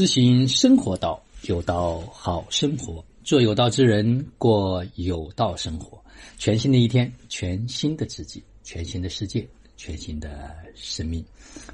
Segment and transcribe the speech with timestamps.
[0.00, 6.02] 知行生活道，有道好生活，做有道之人，过有道生活。
[6.38, 11.22] 全新的一天，全新的自己，全新的世界，全新的生命。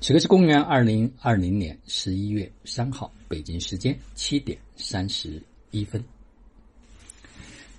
[0.00, 5.40] 此刻是公元二零二零年十一月三号，北京时间七点三十
[5.70, 6.04] 一分。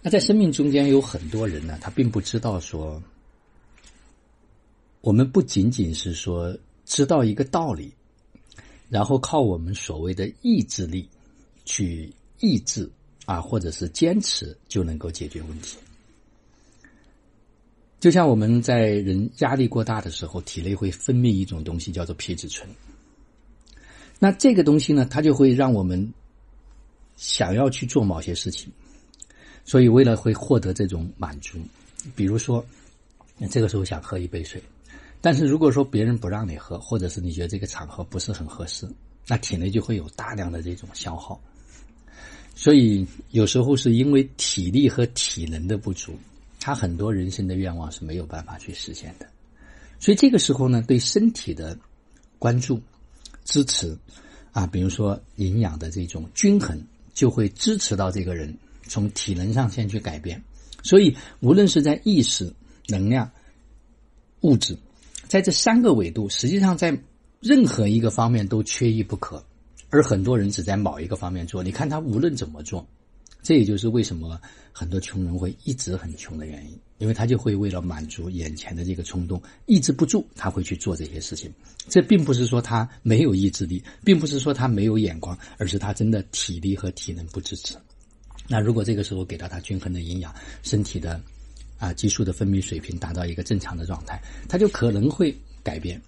[0.01, 3.03] 那在生命中间有很多人呢，他并不知道说，
[5.01, 7.91] 我们不仅仅是说知道一个道理。
[8.89, 11.07] 然后靠我们所谓的意志力
[11.65, 12.89] 去抑制
[13.25, 15.77] 啊，或者是坚持，就能够解决问题。
[17.99, 22.69] 就像我们在人压力过大的时候，体内会分泌一种东西叫做皮质醇。
[24.19, 26.13] 那这个东西呢，它就会让我们
[27.15, 28.71] 想要去做某些事情。
[29.65, 31.57] 所以，为了会获得这种满足，
[32.15, 32.65] 比如说，
[33.49, 34.61] 这个时候想喝一杯水。
[35.19, 38.87] 但是如果说别人不让你喝，或者是你觉得这个场合不是很合适，
[39.27, 41.39] 那体内就会有大量的这种消耗。
[42.55, 46.13] 所以有时候是因为体力和体能的不足，
[46.59, 49.27] 他很多人生的愿望是没有办法去实现的。
[49.99, 51.77] 所以这个时候呢，对身体的
[52.39, 52.81] 关注、
[53.43, 53.97] 支持
[54.51, 56.81] 啊，比如说营养的这种均衡，
[57.13, 60.41] 就会支持到这个人从体能上先去改变。
[60.83, 62.53] 所以无论是在意识、
[62.87, 63.29] 能量、
[64.41, 64.77] 物质。
[65.27, 66.97] 在这三个维度，实际上在
[67.39, 69.43] 任何一个方面都缺一不可，
[69.89, 71.61] 而很多人只在某一个方面做。
[71.61, 72.87] 你看他无论怎么做，
[73.43, 74.39] 这也就是为什么
[74.71, 81.51] 很多穷人会一直很穷的原因，因为他就会为了满足眼前的这个冲动，抑制不住，他会去做这些事情。
[81.89, 87.75] 这并不是说他没有意志力，并不是说他没有眼光，而是他真的体力和体能不支持。
[88.47, 90.33] 那如果这个时候给到他均衡的营养，
[90.63, 91.21] 身体的。
[91.77, 96.01] 啊，激素的分泌水平达到一个正常的状态，它就可能会改变。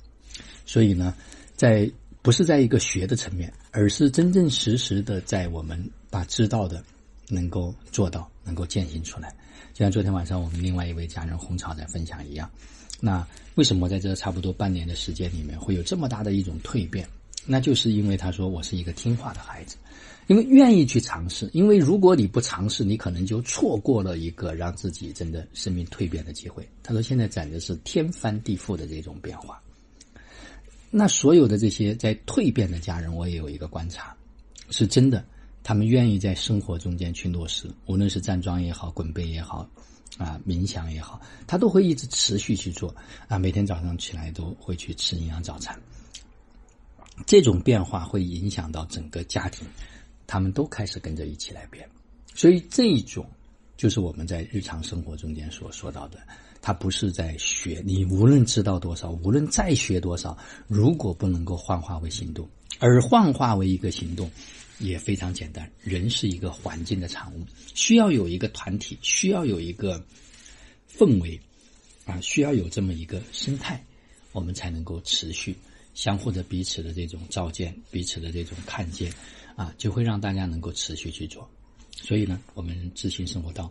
[0.66, 1.14] 所以呢，
[1.56, 1.90] 在
[2.22, 6.84] 不是在一个学的层面，而是真正实实的在我们把知道的
[7.28, 9.34] 能够做到，能够践行出来。
[9.74, 12.50] 就像昨天晚上我们另外一位家人红草在分享一样，
[13.00, 13.26] 那
[13.56, 17.08] 为什么在这差不多半年的时间里面会有这么大的一种蜕变？
[17.46, 19.78] 那就是因为他说我是一个听话的孩子。
[20.28, 26.70] 因为愿意去尝试，因为如果你不尝试，你可能就错过了一个让自己真的生命蜕变的机会。
[26.84, 29.60] 他说：“现在简直是天翻地覆的这种变化。”
[30.92, 34.16] 那所有的这些在蜕变的家人，我也有一个观察，
[34.70, 35.26] 是真的，
[35.64, 39.68] 他们愿意在生活中间去落实，无论是站桩也好，滚背也好，
[40.20, 42.96] 啊，冥想也好，他都会一直持续去做
[43.28, 45.76] 啊，每天早上起来都会去吃营养早餐。
[47.26, 49.68] 这种变化会影响到整个家庭。
[50.32, 51.90] 他们都开始跟着一起来变，
[52.36, 53.28] 所以这一种
[53.76, 56.20] 就是我们在日常生活中间所说到的，
[56.62, 57.82] 他不是在学。
[57.84, 60.38] 你无论知道多少，无论再学多少，
[60.68, 62.48] 如果不能够幻化为行动，
[62.78, 64.30] 而幻化为一个行动，
[64.78, 65.68] 也非常简单。
[65.82, 67.44] 人是一个环境的产物，
[67.74, 70.00] 需要有一个团体，需要有一个
[70.96, 71.42] 氛围，
[72.06, 73.84] 啊，需要有这么一个生态，
[74.32, 75.56] 我们才能够持续
[75.94, 79.12] 相互的彼此的这种照见，彼此的这种看见。
[79.56, 81.46] 啊，就会让大家能够持续去做，
[81.92, 83.70] 所以呢，我们知行生活道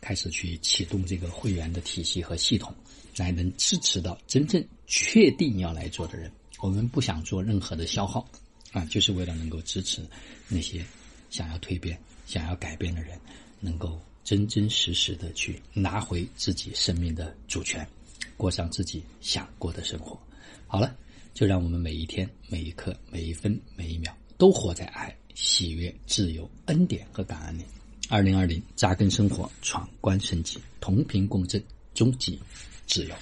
[0.00, 2.74] 开始去启动这个会员的体系和系统，
[3.16, 6.28] 来能支持到真正确定要来做的人。
[6.60, 8.28] 我们不想做任何的消耗，
[8.72, 10.04] 啊，就是为了能够支持
[10.48, 10.84] 那些
[11.30, 11.96] 想要蜕变、
[12.26, 13.16] 想要改变的人，
[13.60, 17.88] 能够真真实实的去拿回自己生命的主权，
[18.36, 20.20] 过上自己想过的生活。
[20.66, 20.96] 好了，
[21.38, 25.16] 就让我们每一天、每一刻、每一分、每一秒都活在爱。
[25.36, 27.62] 喜悦、自由、恩典和感恩里。
[28.08, 31.62] 二零二零扎根生活，闯关升级，同频共振，
[31.94, 32.40] 终极
[32.88, 33.14] 自由。